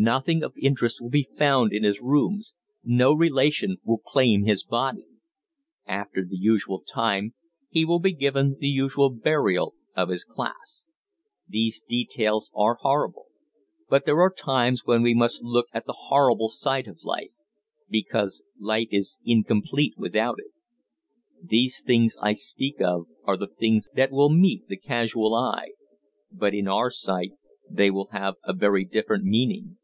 Nothing 0.00 0.44
of 0.44 0.54
interest 0.56 1.02
will 1.02 1.10
be 1.10 1.28
found 1.36 1.72
in 1.72 1.82
his 1.82 2.00
rooms; 2.00 2.54
no 2.84 3.12
relation 3.12 3.78
will 3.82 3.98
claim 3.98 4.44
his 4.44 4.62
body; 4.62 5.04
after 5.88 6.24
the 6.24 6.36
usual 6.36 6.80
time 6.82 7.34
he 7.68 7.84
will 7.84 7.98
be 7.98 8.12
given 8.12 8.56
the 8.60 8.68
usual 8.68 9.10
burial 9.10 9.74
of 9.96 10.08
his 10.10 10.22
class. 10.22 10.86
These 11.48 11.80
details 11.80 12.48
are 12.54 12.76
horrible; 12.80 13.26
but 13.88 14.06
there 14.06 14.20
are 14.20 14.32
times 14.32 14.82
when 14.84 15.02
we 15.02 15.14
must 15.14 15.42
look 15.42 15.66
at 15.72 15.84
the 15.84 15.96
horrible 16.02 16.48
side 16.48 16.86
of 16.86 17.02
life 17.02 17.32
because 17.90 18.44
life 18.60 18.86
is 18.92 19.18
incomplete 19.24 19.94
without 19.96 20.36
it. 20.38 20.52
"These 21.42 21.82
things 21.84 22.16
I 22.22 22.34
speak 22.34 22.80
of 22.80 23.08
are 23.24 23.36
the 23.36 23.48
things 23.48 23.90
that 23.94 24.12
will 24.12 24.30
meet 24.30 24.68
the 24.68 24.76
casual 24.76 25.34
eye; 25.34 25.72
but 26.30 26.54
in 26.54 26.68
our 26.68 26.88
sight 26.88 27.32
they 27.68 27.90
will 27.90 28.10
have 28.12 28.34
a 28.44 28.52
very 28.52 28.84
different 28.84 29.24
meaning. 29.24 29.74